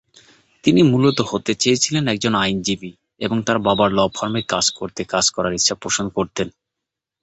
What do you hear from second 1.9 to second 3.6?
একজন আইনজীবী এবং তার